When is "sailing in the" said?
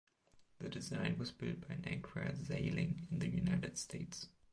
2.47-3.29